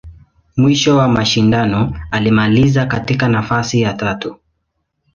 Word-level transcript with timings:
Mwisho 0.57 0.95
wa 0.97 1.07
mashindano, 1.07 1.99
alimaliza 2.11 2.85
katika 2.85 3.27
nafasi 3.27 3.81
ya 3.81 3.93
tatu. 3.93 4.39